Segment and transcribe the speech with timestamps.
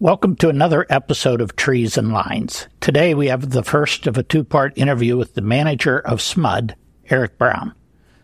[0.00, 2.68] Welcome to another episode of Trees and Lines.
[2.80, 6.74] Today we have the first of a two part interview with the manager of SMUD,
[7.10, 7.74] Eric Brown.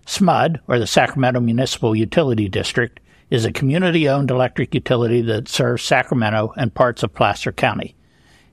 [0.07, 5.83] SMUD, or the Sacramento Municipal Utility District, is a community owned electric utility that serves
[5.83, 7.95] Sacramento and parts of Placer County.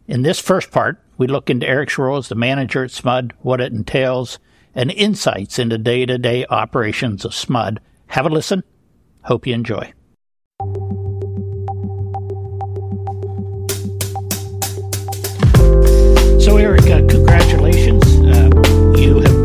[0.05, 3.61] In this first part, we look into Eric's role as the manager at SMUD, what
[3.61, 4.37] it entails,
[4.75, 7.77] and insights into day to day operations of SMUD.
[8.07, 8.63] Have a listen.
[9.21, 9.93] Hope you enjoy.
[16.63, 18.05] Eric, congratulations.
[18.21, 18.49] Uh,
[18.97, 19.42] you have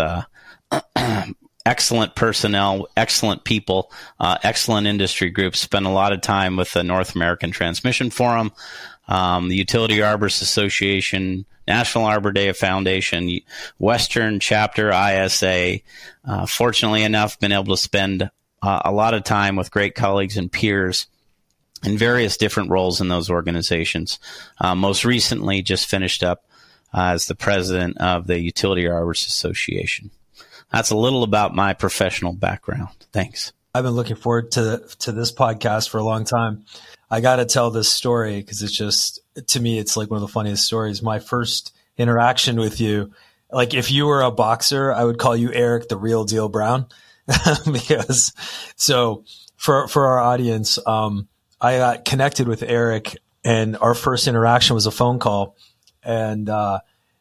[0.00, 0.22] uh,
[1.66, 5.60] excellent personnel, excellent people, uh, excellent industry groups.
[5.60, 8.52] Spent a lot of time with the North American Transmission Forum,
[9.08, 13.40] um, the Utility Arborists Association, National Arbor Day Foundation,
[13.78, 15.80] Western Chapter ISA.
[16.24, 18.30] Uh, fortunately enough, been able to spend
[18.62, 21.06] uh, a lot of time with great colleagues and peers
[21.84, 24.18] in various different roles in those organizations.
[24.60, 26.44] Uh, most recently, just finished up
[26.92, 30.10] as the president of the Utility Arborists Association.
[30.72, 32.88] That's a little about my professional background.
[33.12, 33.52] Thanks.
[33.74, 36.64] I've been looking forward to to this podcast for a long time.
[37.10, 40.22] I got to tell this story because it's just to me it's like one of
[40.22, 41.02] the funniest stories.
[41.02, 43.12] My first interaction with you,
[43.52, 46.86] like if you were a boxer, I would call you Eric the real deal Brown
[47.72, 48.32] because
[48.76, 49.24] so
[49.56, 51.28] for for our audience, um,
[51.60, 55.56] I got connected with Eric and our first interaction was a phone call
[56.02, 56.80] and uh,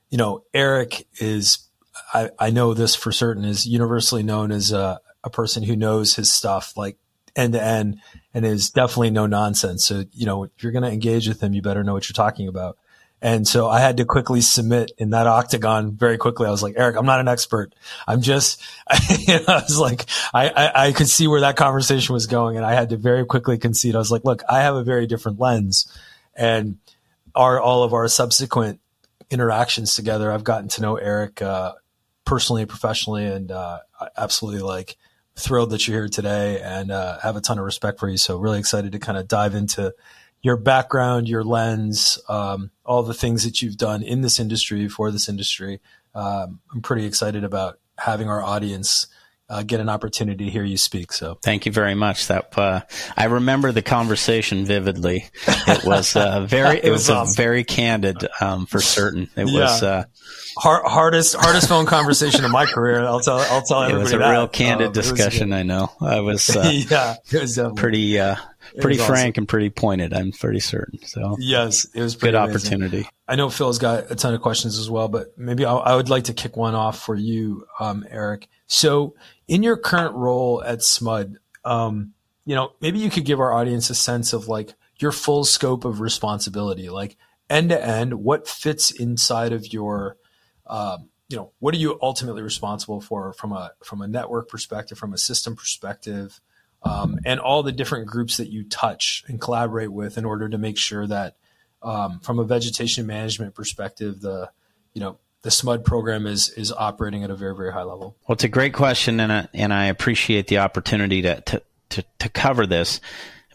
[0.09, 1.69] you know Eric is
[2.13, 6.15] I, I know this for certain is universally known as a, a person who knows
[6.15, 6.97] his stuff like
[7.35, 8.01] end to end
[8.33, 9.85] and is definitely no nonsense.
[9.85, 12.13] So, you know, if you're going to engage with him, you better know what you're
[12.13, 12.77] talking about.
[13.21, 16.47] And so I had to quickly submit in that octagon very quickly.
[16.47, 17.75] I was like, Eric, I'm not an expert.
[18.07, 18.61] I'm just,
[19.09, 22.55] you know, I was like, I, I, I could see where that conversation was going.
[22.55, 23.95] And I had to very quickly concede.
[23.95, 25.93] I was like, look, I have a very different lens
[26.35, 26.77] and
[27.39, 28.81] our, all of our subsequent
[29.31, 31.71] interactions together, I've gotten to know Eric, uh,
[32.25, 33.79] personally professionally, and uh,
[34.17, 34.97] absolutely like
[35.37, 38.17] thrilled that you're here today and uh, have a ton of respect for you.
[38.17, 39.93] So really excited to kind of dive into
[40.41, 45.09] your background, your lens, um, all the things that you've done in this industry for
[45.09, 45.79] this industry.
[46.13, 49.07] Um, I'm pretty excited about having our audience
[49.49, 51.11] uh, get an opportunity to hear you speak.
[51.11, 52.27] So thank you very much.
[52.27, 52.81] That uh,
[53.17, 55.25] I remember the conversation vividly.
[55.47, 57.35] It was uh, very, it, it was, was awesome.
[57.35, 59.29] very candid um, for certain.
[59.35, 59.59] It yeah.
[59.59, 60.03] was uh,
[60.57, 63.05] Hard, hardest hardest phone conversation of my career.
[63.05, 63.93] I'll tell I'll tell everybody.
[63.93, 64.31] It was a that.
[64.31, 65.53] real candid um, discussion.
[65.53, 65.89] I know.
[66.01, 68.35] I was uh, yeah, it was pretty uh,
[68.79, 69.41] pretty frank awesome.
[69.41, 70.13] and pretty pointed.
[70.13, 70.99] I'm pretty certain.
[71.05, 72.55] So yes, it was good amazing.
[72.55, 73.09] opportunity.
[73.27, 76.09] I know Phil's got a ton of questions as well, but maybe I, I would
[76.09, 78.47] like to kick one off for you, um, Eric.
[78.67, 79.15] So
[79.47, 81.35] in your current role at SMUD,
[81.65, 82.13] um,
[82.45, 85.85] you know, maybe you could give our audience a sense of like your full scope
[85.85, 87.17] of responsibility, like
[87.49, 90.17] end to end, what fits inside of your,
[90.67, 94.97] um, you know, what are you ultimately responsible for from a from a network perspective,
[94.97, 96.41] from a system perspective,
[96.83, 100.57] um, and all the different groups that you touch and collaborate with in order to
[100.57, 101.35] make sure that,
[101.81, 104.49] um, from a vegetation management perspective, the
[104.93, 108.15] you know the SMUD program is is operating at a very very high level?
[108.27, 112.03] Well, it's a great question, and I, and I appreciate the opportunity to, to to
[112.19, 113.01] to cover this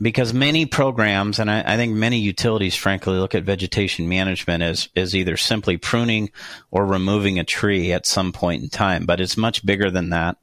[0.00, 4.88] because many programs, and I, I, think many utilities, frankly, look at vegetation management as
[4.96, 6.30] as either simply pruning
[6.70, 10.36] or removing a tree at some point in time, but it's much bigger than that.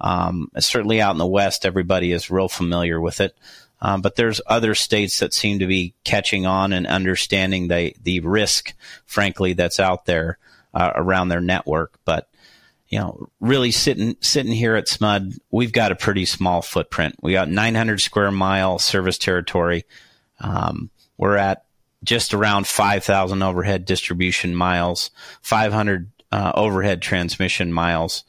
[0.00, 3.36] Um, certainly out in the West, everybody is real familiar with it.
[3.82, 8.20] Um, but there's other states that seem to be catching on and understanding the the
[8.20, 8.74] risk,
[9.06, 10.38] frankly, that's out there
[10.74, 11.98] uh, around their network.
[12.04, 12.28] But
[12.88, 17.16] you know, really sitting sitting here at SMUD, we've got a pretty small footprint.
[17.22, 19.84] We got 900 square mile service territory.
[20.40, 21.64] Um, we're at
[22.02, 25.10] just around 5,000 overhead distribution miles,
[25.42, 28.24] 500 uh, overhead transmission miles.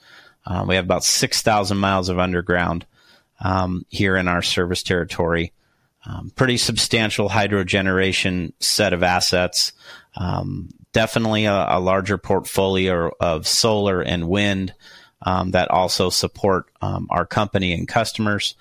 [0.45, 2.85] Uh, we have about 6,000 miles of underground
[3.39, 5.53] um, here in our service territory.
[6.05, 9.71] Um, pretty substantial hydro generation set of assets.
[10.15, 14.73] Um, definitely a, a, larger portfolio of solar and wind
[15.21, 18.55] um, that also support um, our company and customers.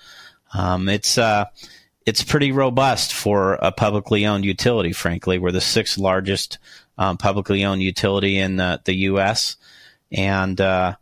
[0.53, 1.45] Um, it's uh,
[2.05, 4.93] it's pretty robust for a publicly owned utility.
[4.93, 6.59] Frankly, we're the sixth largest
[7.17, 9.55] publicly owned utility in the, the U.S.
[10.11, 10.95] and uh,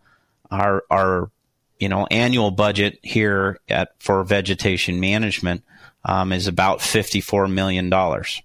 [0.52, 1.32] our our
[1.78, 5.64] you know annual budget here at for vegetation management
[6.06, 8.42] um, is about fifty four million dollars.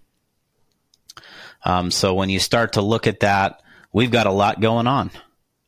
[1.64, 3.62] Um, so when you start to look at that,
[3.92, 5.10] we've got a lot going on,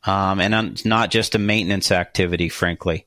[0.05, 2.49] um, and it's not just a maintenance activity.
[2.49, 3.07] Frankly,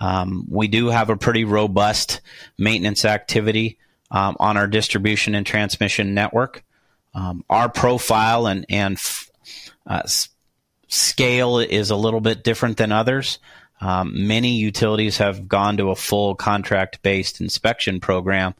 [0.00, 2.20] um, we do have a pretty robust
[2.58, 3.78] maintenance activity
[4.10, 6.64] um, on our distribution and transmission network.
[7.14, 8.98] Um, our profile and and
[9.86, 10.02] uh,
[10.88, 13.38] scale is a little bit different than others.
[13.80, 18.54] Um, many utilities have gone to a full contract based inspection program,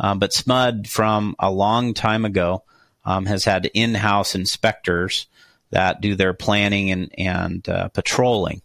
[0.00, 2.64] um, but SMUD from a long time ago
[3.04, 5.26] um, has had in house inspectors
[5.70, 8.62] that do their planning and, and uh, patrolling.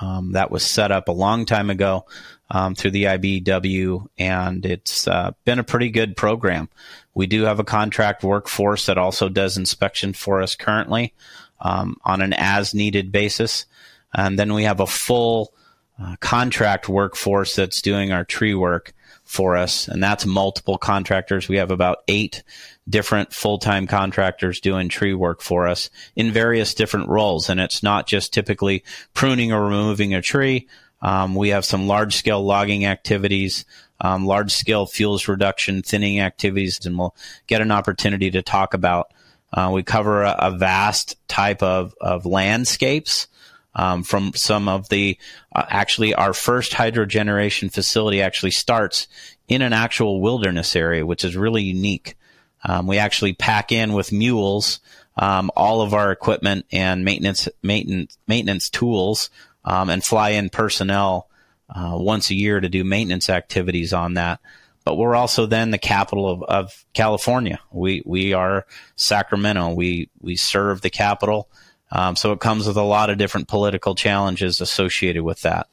[0.00, 2.06] Um, that was set up a long time ago
[2.50, 6.68] um, through the IBEW, and it's uh, been a pretty good program.
[7.14, 11.14] We do have a contract workforce that also does inspection for us currently
[11.60, 13.66] um, on an as needed basis.
[14.14, 15.52] And then we have a full
[16.00, 18.94] uh, contract workforce that's doing our tree work
[19.24, 21.48] for us, and that's multiple contractors.
[21.48, 22.42] We have about eight
[22.88, 27.50] different full time contractors doing tree work for us in various different roles.
[27.50, 28.84] And it's not just typically
[29.14, 30.68] pruning or removing a tree.
[31.02, 33.64] Um, we have some large scale logging activities,
[34.00, 37.14] um, large scale fuels reduction, thinning activities, and we'll
[37.46, 39.12] get an opportunity to talk about.
[39.52, 43.28] Uh, we cover a, a, vast type of, of landscapes.
[43.74, 45.18] Um, from some of the
[45.54, 49.06] uh, actually our first hydro generation facility actually starts
[49.46, 52.16] in an actual wilderness area, which is really unique.
[52.64, 54.80] Um, we actually pack in with mules
[55.18, 59.30] um, all of our equipment and maintenance maintenance maintenance tools,
[59.64, 61.28] um, and fly in personnel
[61.68, 64.40] uh, once a year to do maintenance activities on that.
[64.88, 67.60] But we're also then the capital of, of California.
[67.70, 68.64] We we are
[68.96, 69.74] Sacramento.
[69.74, 71.50] We we serve the capital,
[71.92, 75.68] um, so it comes with a lot of different political challenges associated with that.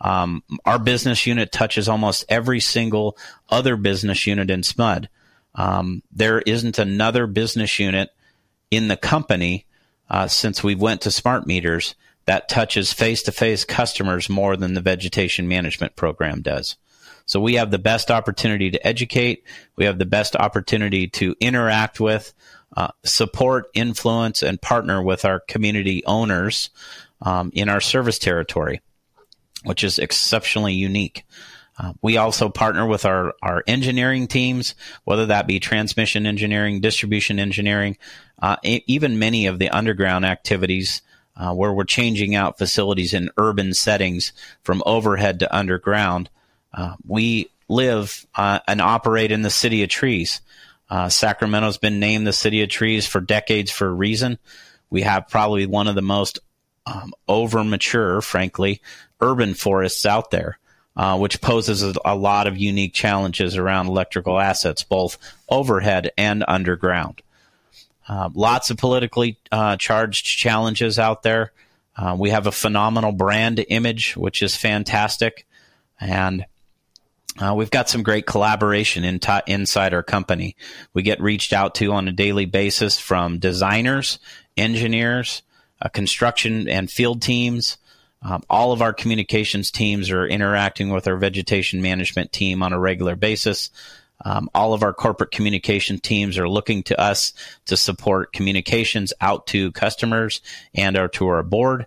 [0.00, 3.18] Um, our business unit touches almost every single
[3.48, 5.08] other business unit in SMUD.
[5.56, 8.10] Um, there isn't another business unit
[8.70, 9.66] in the company
[10.08, 14.74] uh, since we went to smart meters that touches face to face customers more than
[14.74, 16.76] the vegetation management program does.
[17.26, 19.44] So we have the best opportunity to educate.
[19.76, 22.34] We have the best opportunity to interact with,
[22.76, 26.70] uh, support, influence, and partner with our community owners
[27.20, 28.80] um, in our service territory,
[29.64, 31.24] which is exceptionally unique.
[31.78, 37.38] Uh, we also partner with our, our engineering teams, whether that be transmission engineering, distribution
[37.38, 37.96] engineering,
[38.40, 41.02] uh, even many of the underground activities
[41.36, 44.32] uh, where we're changing out facilities in urban settings
[44.62, 46.28] from overhead to underground.
[46.72, 50.40] Uh, we live uh, and operate in the city of trees.
[50.90, 54.38] Uh, Sacramento's been named the city of trees for decades for a reason.
[54.90, 56.38] We have probably one of the most
[56.84, 58.82] um, over mature, frankly,
[59.20, 60.58] urban forests out there
[60.96, 65.18] uh, which poses a, a, lot of unique challenges around electrical assets, both
[65.48, 67.22] overhead and underground.
[68.08, 71.52] Uh, lots of politically uh, charged challenges out there.
[71.96, 75.46] Uh, we have a phenomenal brand image, which is fantastic,
[76.00, 76.44] and
[77.38, 80.56] uh, we've got some great collaboration in t- inside our company.
[80.92, 84.18] We get reached out to on a daily basis from designers,
[84.56, 85.42] engineers,
[85.80, 87.78] uh, construction and field teams,
[88.24, 92.78] um, all of our communications teams are interacting with our vegetation management team on a
[92.78, 93.70] regular basis.
[94.24, 97.32] Um, all of our corporate communication teams are looking to us
[97.66, 100.40] to support communications out to customers
[100.74, 101.86] and or to our board,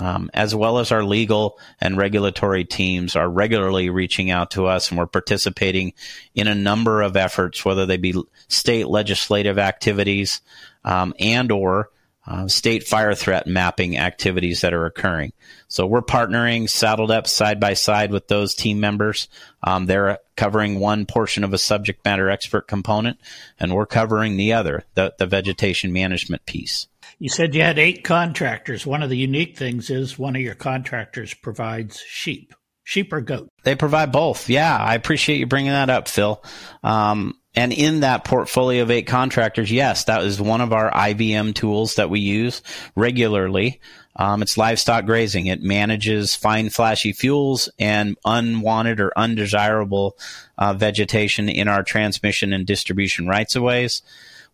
[0.00, 4.90] um, as well as our legal and regulatory teams are regularly reaching out to us,
[4.90, 5.92] and we're participating
[6.34, 8.14] in a number of efforts, whether they be
[8.48, 10.40] state legislative activities
[10.84, 11.90] um, and or
[12.26, 15.32] uh, state fire threat mapping activities that are occurring.
[15.68, 19.28] So we're partnering, saddled up side by side with those team members.
[19.62, 23.18] Um, they're covering one portion of a subject matter expert component,
[23.58, 26.86] and we're covering the other, the, the vegetation management piece.
[27.18, 28.86] You said you had eight contractors.
[28.86, 32.54] One of the unique things is one of your contractors provides sheep.
[32.84, 33.50] Sheep or goat?
[33.64, 34.48] They provide both.
[34.48, 36.42] Yeah, I appreciate you bringing that up, Phil.
[36.82, 41.54] Um, and in that portfolio of eight contractors, yes, that is one of our IVM
[41.54, 42.62] tools that we use
[42.94, 43.80] regularly.
[44.14, 45.46] Um, it's livestock grazing.
[45.46, 50.16] It manages fine, flashy fuels and unwanted or undesirable
[50.56, 54.02] uh, vegetation in our transmission and distribution rights of ways.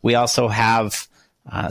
[0.03, 1.07] We also have
[1.51, 1.71] uh,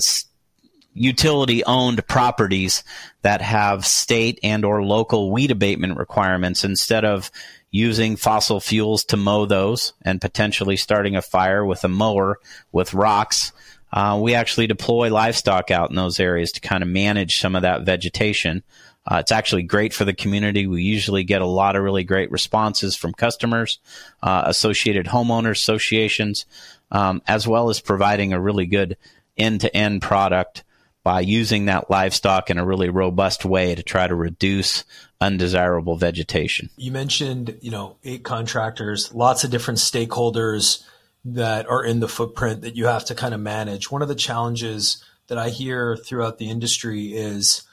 [0.94, 2.84] utility owned properties
[3.22, 7.32] that have state and or local weed abatement requirements instead of
[7.72, 12.38] using fossil fuels to mow those and potentially starting a fire with a mower
[12.72, 13.52] with rocks
[13.94, 17.62] uh, we actually deploy livestock out in those areas to kind of manage some of
[17.62, 18.64] that vegetation.
[19.06, 20.66] Uh, it's actually great for the community.
[20.66, 23.78] We usually get a lot of really great responses from customers,
[24.24, 26.48] uh, associated homeowners associations,
[26.92, 28.98] um, as well as providing a really good
[29.38, 30.64] end to end product
[31.03, 34.86] by using that livestock in a really robust way to try to reduce
[35.19, 36.69] undesirable vegetation.
[36.77, 40.83] You mentioned, you know, eight contractors, lots of different stakeholders
[41.25, 43.91] that are in the footprint that you have to kind of manage.
[43.91, 47.63] One of the challenges that I hear throughout the industry is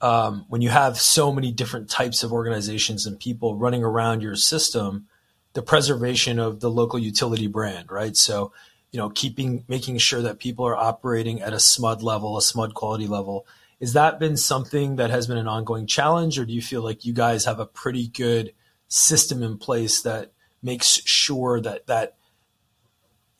[0.00, 4.36] um, when you have so many different types of organizations and people running around your
[4.36, 5.06] system,
[5.52, 8.16] the preservation of the local utility brand, right?
[8.16, 8.52] So,
[8.92, 12.74] you know, keeping making sure that people are operating at a SMUD level, a SMUD
[12.74, 13.46] quality level.
[13.80, 17.04] Has that been something that has been an ongoing challenge, or do you feel like
[17.04, 18.52] you guys have a pretty good
[18.86, 20.32] system in place that
[20.62, 22.14] makes sure that that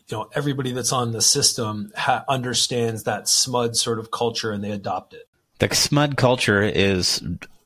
[0.08, 4.64] you know everybody that's on the system ha- understands that SMUD sort of culture and
[4.64, 5.28] they adopt it
[5.58, 7.22] the SMUD culture is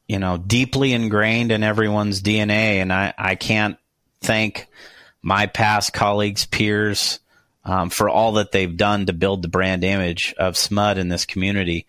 [0.09, 3.79] you know deeply ingrained in everyone's dna and i, I can't
[4.21, 4.69] thank
[5.23, 7.21] my past colleagues peers
[7.67, 11.27] um, for all that they've done to build the brand image of SMUD in this
[11.27, 11.87] community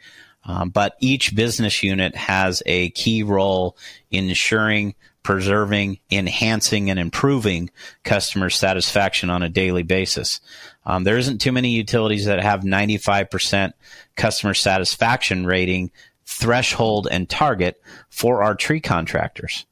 [0.48, 3.78] um, but each business unit has a key role
[4.10, 7.70] in ensuring preserving, enhancing, and improving
[8.06, 10.40] customer satisfaction on a daily basis.
[10.86, 13.74] Um, there isn't too many utilities that have 95%
[14.16, 15.92] customer satisfaction rating
[16.26, 19.66] threshold and target for our tree contractors.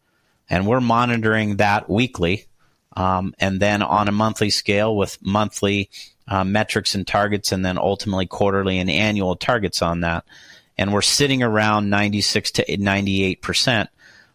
[0.49, 2.47] And we're monitoring that weekly.
[2.95, 5.89] Um, and then on a monthly scale with monthly
[6.27, 10.25] uh, metrics and targets, and then ultimately quarterly and annual targets on that.
[10.77, 13.87] And we're sitting around 96 to 98%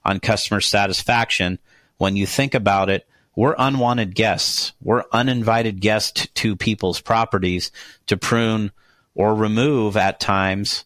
[0.05, 1.59] on customer satisfaction.
[1.99, 4.73] When you think about it, we're unwanted guests.
[4.83, 7.71] We're uninvited guests to people's properties
[8.07, 8.73] to prune
[9.15, 10.85] or remove at times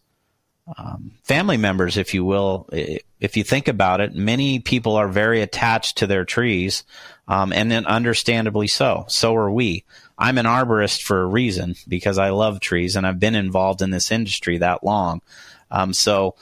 [0.77, 2.67] um, family members, if you will.
[2.71, 6.83] If you think about it, many people are very attached to their trees,
[7.27, 9.05] um, and then understandably so.
[9.07, 9.83] So are we.
[10.17, 13.89] I'm an arborist for a reason because I love trees and I've been involved in
[13.89, 15.21] this industry that long.
[15.69, 16.35] Um, so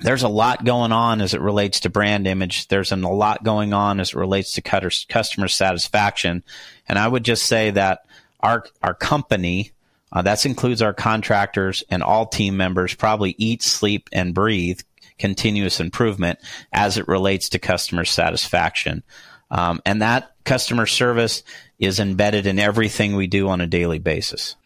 [0.00, 2.68] there's a lot going on as it relates to brand image.
[2.68, 6.42] There's an, a lot going on as it relates to customer satisfaction.
[6.88, 8.06] And I would just say that
[8.40, 9.72] our, our company,
[10.12, 14.80] uh, that includes our contractors and all team members, probably eat, sleep, and breathe
[15.18, 16.38] continuous improvement
[16.72, 19.02] as it relates to customer satisfaction.
[19.50, 21.42] Um, and that customer service
[21.78, 24.56] is embedded in everything we do on a daily basis.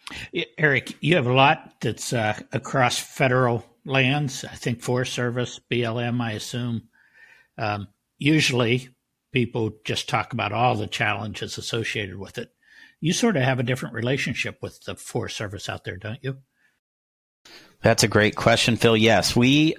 [0.56, 4.44] Eric, you have a lot that's uh, across federal lands.
[4.44, 6.88] I think Forest Service, BLM, I assume.
[7.58, 7.88] Um,
[8.18, 8.88] usually
[9.32, 12.50] people just talk about all the challenges associated with it.
[13.00, 16.38] You sort of have a different relationship with the Forest Service out there, don't you?
[17.82, 18.96] That's a great question, Phil.
[18.96, 19.76] Yes, we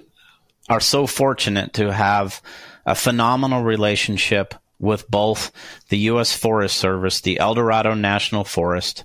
[0.68, 2.40] are so fortunate to have
[2.86, 5.50] a phenomenal relationship with both
[5.88, 6.34] the U.S.
[6.34, 9.04] Forest Service, the Eldorado National Forest,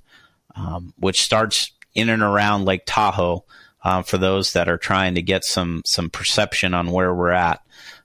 [0.56, 3.46] um, which starts in and around Lake Tahoe,
[3.84, 7.62] uh, for those that are trying to get some some perception on where we're at.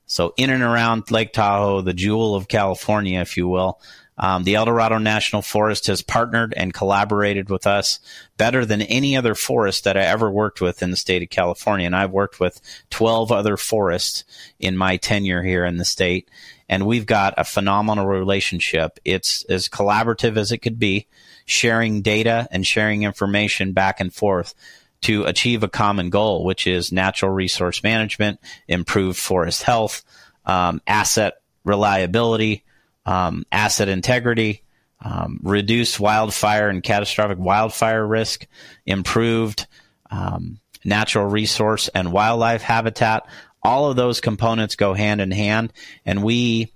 [0.07, 3.81] So in and around Lake Tahoe, the jewel of California, if you will,
[4.19, 8.01] um, the Eldorado National Forest has partnered and collaborated with us
[8.37, 11.87] better than any other forest that I ever worked with in the state of California.
[11.87, 12.61] And I've worked with
[12.91, 14.25] 12 other forests
[14.59, 16.29] in my tenure here in the state.
[16.69, 18.99] And we've got a phenomenal relationship.
[19.05, 21.07] It's as collaborative as it could be,
[21.47, 24.55] sharing data and sharing information back and forth
[25.03, 30.03] to achieve a common goal, which is natural resource management, improved forest health,
[30.45, 32.65] um, asset reliability,
[33.09, 34.62] um, asset integrity,
[35.00, 38.47] um, reduce wildfire and catastrophic wildfire risk,
[38.85, 39.67] improved
[40.11, 43.27] um, natural resource and wildlife habitat.
[43.62, 45.73] All of those components go hand in hand,
[46.05, 46.71] and we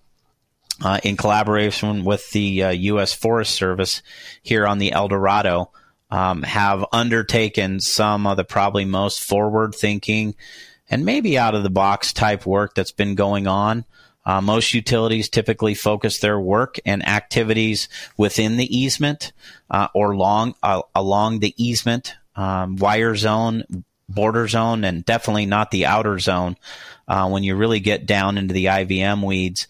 [0.82, 3.12] uh, in collaboration with the uh, U.S.
[3.12, 4.02] Forest Service
[4.42, 5.70] here on the Eldorado,
[6.10, 10.34] um, have undertaken some of the probably most forward thinking
[10.88, 13.84] and maybe out of the box type work that's been going on
[14.24, 19.32] Uh, most utilities typically focus their work and activities within the easement
[19.70, 23.64] uh, or long uh, along the easement um, wire zone,
[24.08, 26.56] border zone, and definitely not the outer zone.
[27.08, 29.66] Uh, when you really get down into the IVM weeds,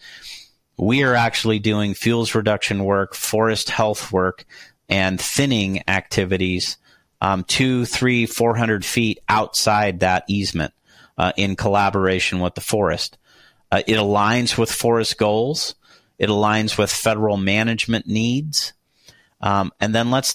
[0.76, 4.44] we are actually doing fuels reduction work, forest health work,
[4.88, 6.76] and thinning activities
[7.22, 10.74] um, two, three, four hundred feet outside that easement
[11.16, 13.16] uh, in collaboration with the forest.
[13.72, 15.74] Uh, it aligns with forest goals.
[16.18, 18.74] It aligns with federal management needs.
[19.40, 20.34] Um, and then let's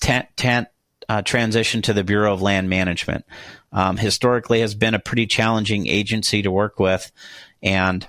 [1.07, 3.25] uh, transition to the Bureau of Land Management.
[3.71, 7.11] Um, historically, has been a pretty challenging agency to work with,
[7.61, 8.07] and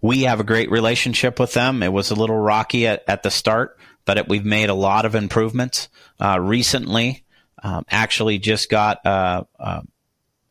[0.00, 1.82] we have a great relationship with them.
[1.82, 5.04] It was a little rocky at, at the start, but it, we've made a lot
[5.04, 5.88] of improvements
[6.20, 7.24] uh, recently.
[7.62, 9.82] Um, actually, just got uh, uh,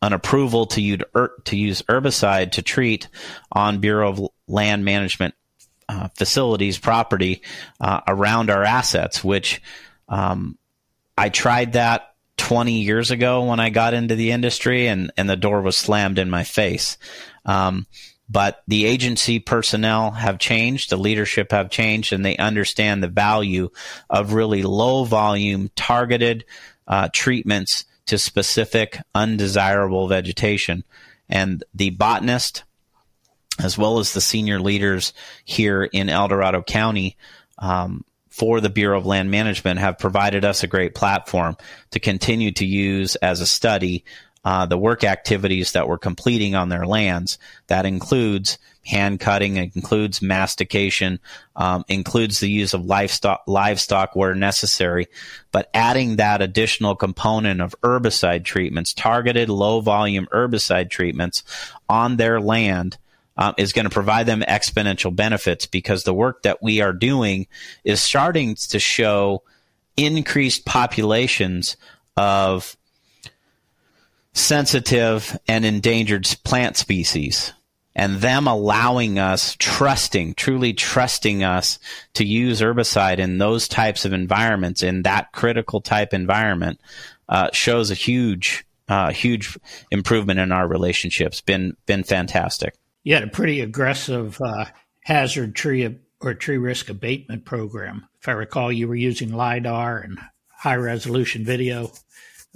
[0.01, 1.01] an approval to use,
[1.45, 3.07] to use herbicide to treat
[3.51, 5.33] on Bureau of Land Management
[5.87, 7.41] uh, facilities property
[7.79, 9.61] uh, around our assets, which
[10.09, 10.57] um,
[11.17, 15.35] I tried that 20 years ago when I got into the industry, and, and the
[15.35, 16.97] door was slammed in my face.
[17.45, 17.85] Um,
[18.27, 23.69] but the agency personnel have changed, the leadership have changed, and they understand the value
[24.09, 26.45] of really low volume, targeted
[26.87, 30.83] uh, treatments to specific undesirable vegetation.
[31.29, 32.63] And the botanist,
[33.59, 37.17] as well as the senior leaders here in El Dorado County,
[37.57, 38.03] um,
[38.35, 41.55] for the Bureau of Land Management have provided us a great platform
[41.91, 44.03] to continue to use as a study
[44.45, 47.39] uh, the work activities that we're completing on their lands.
[47.67, 51.19] That includes hand cutting, includes mastication,
[51.55, 55.07] um, includes the use of livestock, livestock where necessary,
[55.51, 61.43] but adding that additional component of herbicide treatments, targeted low volume herbicide treatments
[61.89, 62.97] on their land.
[63.37, 67.47] Um, is going to provide them exponential benefits because the work that we are doing
[67.83, 69.43] is starting to show
[69.97, 71.75] increased populations
[72.15, 72.77] of
[74.35, 77.53] sensitive and endangered plant species
[77.95, 81.79] and them allowing us trusting truly trusting us
[82.13, 86.79] to use herbicide in those types of environments in that critical type environment
[87.29, 89.57] uh, shows a huge uh, huge
[89.89, 91.41] improvement in our relationships.
[91.41, 92.75] Been been fantastic.
[93.03, 94.65] You had a pretty aggressive uh,
[95.01, 98.07] hazard tree or tree risk abatement program.
[98.19, 101.91] If i recall you were using lidar and high resolution video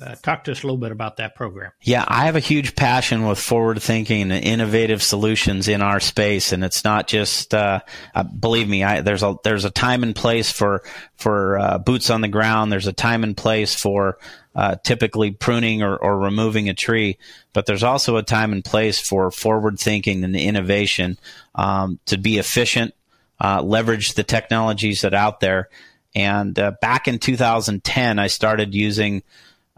[0.01, 1.71] uh, talk to us a little bit about that program.
[1.81, 6.51] Yeah, I have a huge passion with forward thinking and innovative solutions in our space,
[6.51, 7.53] and it's not just.
[7.53, 7.81] Uh,
[8.15, 10.83] uh, believe me, I, there's a there's a time and place for
[11.15, 12.71] for uh, boots on the ground.
[12.71, 14.17] There's a time and place for
[14.55, 17.17] uh, typically pruning or, or removing a tree,
[17.53, 21.17] but there's also a time and place for forward thinking and innovation
[21.55, 22.93] um, to be efficient,
[23.39, 25.69] uh, leverage the technologies that are out there.
[26.15, 29.21] And back in 2010, I started using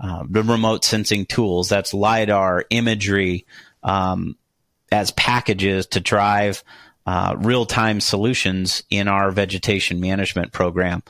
[0.01, 1.69] uh, the remote sensing tools.
[1.69, 3.45] That's LIDAR, imagery,
[3.83, 4.35] um,
[4.91, 6.63] as packages to drive
[7.05, 11.03] uh, real time solutions in our vegetation management program.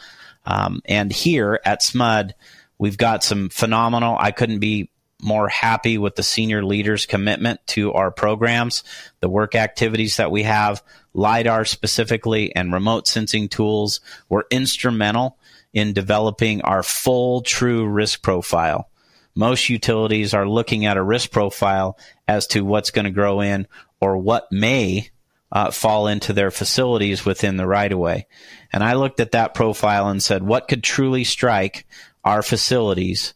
[0.45, 2.33] Um, and here at SMUD,
[2.77, 4.89] we've got some phenomenal, I couldn't be
[5.21, 8.83] more happy with the senior leaders' commitment to our programs,
[9.19, 15.37] the work activities that we have, LIDAR specifically, and remote sensing tools were instrumental
[15.73, 18.89] in developing our full true risk profile.
[19.33, 23.67] Most utilities are looking at a risk profile as to what's going to grow in
[23.99, 25.09] or what may
[25.51, 28.27] uh, fall into their facilities within the right of way.
[28.73, 31.85] And I looked at that profile and said, what could truly strike
[32.23, 33.33] our facilities?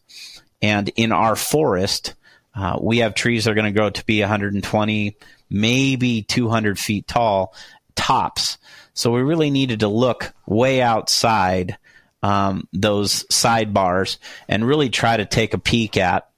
[0.62, 2.14] And in our forest,
[2.54, 5.16] uh, we have trees that are going to grow to be 120,
[5.50, 7.54] maybe 200 feet tall
[7.94, 8.56] tops.
[8.94, 11.76] So we really needed to look way outside
[12.22, 16.28] um, those sidebars and really try to take a peek at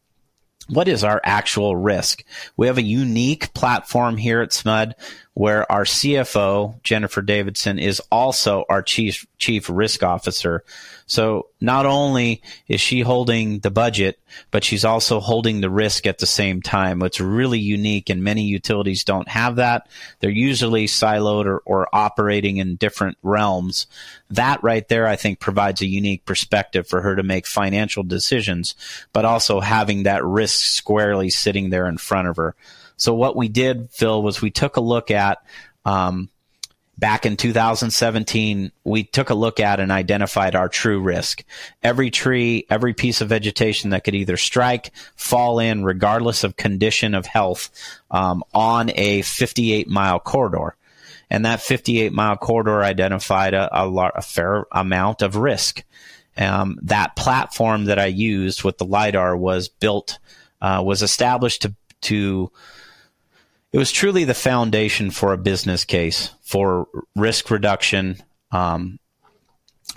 [0.69, 2.25] what is our actual risk?
[2.57, 4.93] We have a unique platform here at SMUD
[5.39, 10.65] where our CFO, Jennifer Davidson, is also our chief, chief risk officer.
[11.07, 14.19] So not only is she holding the budget,
[14.51, 17.01] but she's also holding the risk at the same time.
[17.03, 19.89] It's really unique and many utilities don't have that.
[20.19, 23.87] They're usually siloed or, or operating in different realms.
[24.31, 28.75] That right there, I think provides a unique perspective for her to make financial decisions,
[29.13, 32.57] but also having that risk squarely sitting there in front of her.
[32.99, 35.39] So what we did, Phil, was we took a look at,
[35.85, 36.29] um,
[36.99, 41.45] back in 2017, we took a look at and identified our true risk.
[41.81, 47.15] Every tree, every piece of vegetation that could either strike, fall in, regardless of condition
[47.15, 47.71] of health,
[48.11, 50.75] um, on a 58 mile corridor.
[51.31, 55.85] And that 58 mile corridor identified a, a, a fair amount of risk.
[56.37, 60.19] Um, that platform that I used with the LiDAR was built,
[60.61, 62.51] uh, was established to, to,
[63.73, 68.17] it was truly the foundation for a business case for risk reduction,
[68.51, 68.99] um,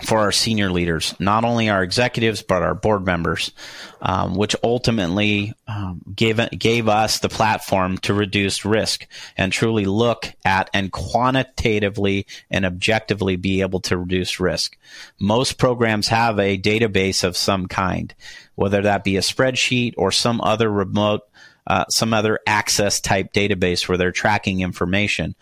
[0.02, 3.52] for our senior leaders, not only our executives but our board members,
[4.00, 9.06] um, which ultimately um, gave gave us the platform to reduce risk
[9.36, 14.76] and truly look at and quantitatively and objectively be able to reduce risk.
[15.20, 18.14] Most programs have a database of some kind,
[18.54, 21.22] whether that be a spreadsheet or some other remote,
[21.66, 25.34] uh, some other access type database where they're tracking information.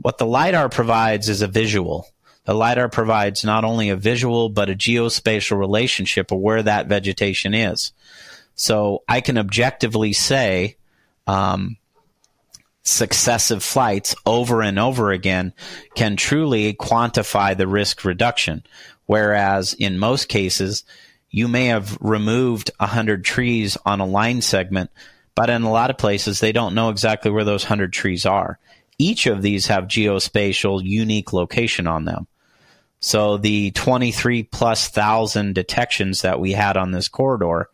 [0.00, 2.06] What the lidar provides is a visual
[2.48, 7.52] the LiDAR provides not only a visual, but a geospatial relationship of where that vegetation
[7.52, 7.92] is.
[8.54, 10.78] So I can objectively say,
[11.26, 11.76] um,
[12.84, 15.52] successive flights over and over again
[15.94, 18.64] can truly quantify the risk reduction.
[19.04, 20.84] Whereas in most cases,
[21.28, 24.90] you may have removed 100 trees on a line segment,
[25.38, 28.58] but in a lot of places, they don't know exactly where those 100 trees are.
[28.98, 32.26] Each of these have geospatial unique location on them.
[32.98, 37.70] So the 23 plus thousand detections that we had on this corridor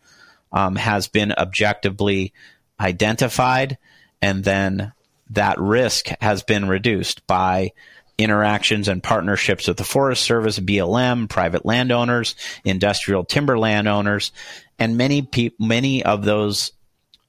[0.52, 2.34] um, has been objectively
[2.78, 3.78] identified,
[4.20, 4.92] and then
[5.30, 7.72] that risk has been reduced by
[8.18, 14.32] interactions and partnerships with the Forest Service, BLM, private landowners, industrial timber landowners,
[14.78, 16.72] and many pe- many of those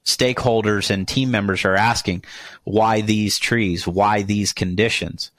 [0.05, 2.23] stakeholders and team members are asking
[2.63, 5.31] why these trees, why these conditions.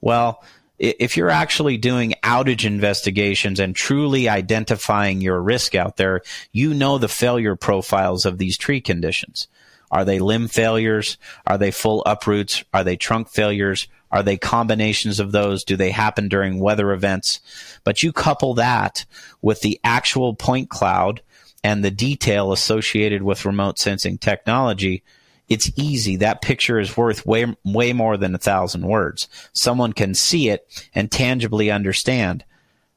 [0.00, 0.42] Well,
[0.78, 6.98] if you're actually doing outage investigations and truly identifying your risk out there, you know
[6.98, 9.46] the failure profiles of these tree conditions.
[9.90, 11.18] Are they limb failures?
[11.46, 12.64] Are they full uproots?
[12.72, 13.86] Are they trunk failures?
[14.10, 15.62] Are they combinations of those?
[15.62, 17.40] Do they happen during weather events?
[17.84, 19.04] But you couple that
[19.42, 21.22] with the actual point cloud
[21.64, 25.02] and the detail associated with remote sensing technology
[25.48, 26.16] it's easy.
[26.16, 29.28] That picture is worth way, way more than a thousand words.
[29.52, 32.44] Someone can see it and tangibly understand.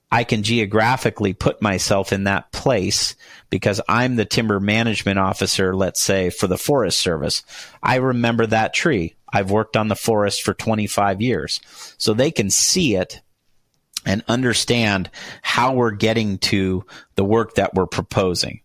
[0.09, 3.15] I can geographically put myself in that place
[3.49, 7.43] because I'm the timber management officer, let's say, for the Forest Service.
[7.83, 9.15] I remember that tree.
[9.31, 11.59] I've worked on the forest for 25 years.
[11.97, 13.19] So they can see it
[14.07, 18.61] and understand how we're getting to the work that we're proposing.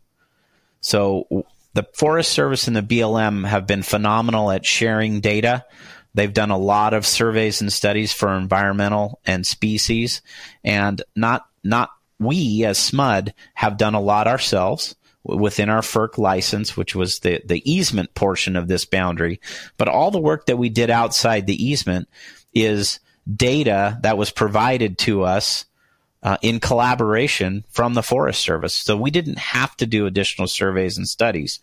[0.80, 5.64] So the Forest Service and the BLM have been phenomenal at sharing data.
[6.14, 10.22] They've done a lot of surveys and studies for environmental and species,
[10.62, 16.76] and not not we as SMUD have done a lot ourselves within our FERC license,
[16.76, 19.40] which was the, the easement portion of this boundary.
[19.76, 22.08] But all the work that we did outside the easement
[22.54, 23.00] is
[23.32, 25.64] data that was provided to us
[26.22, 28.74] uh, in collaboration from the Forest Service.
[28.74, 31.60] So we didn't have to do additional surveys and studies.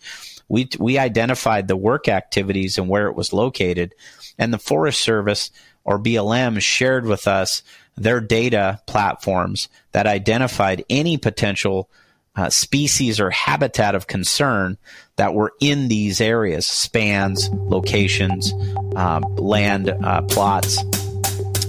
[0.48, 3.94] We, we identified the work activities and where it was located,
[4.38, 5.52] and the Forest Service
[5.84, 7.64] or BLM shared with us
[7.96, 11.90] their data platforms that identified any potential
[12.36, 14.78] uh, species or habitat of concern
[15.18, 18.54] that were in these areas spans, locations,
[18.96, 20.78] uh, land uh, plots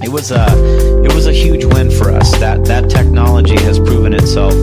[0.03, 0.47] it was a
[1.05, 2.31] it was a huge win for us.
[2.39, 4.55] That that technology has proven itself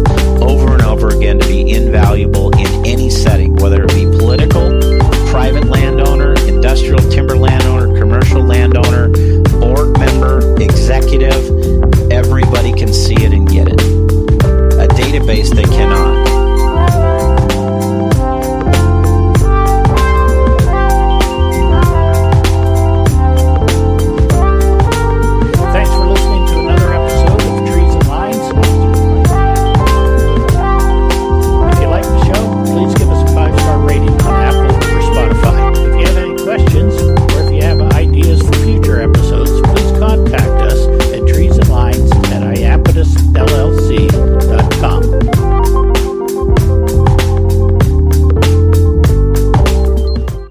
[0.42, 4.17] over and over again to be invaluable in any setting, whether it be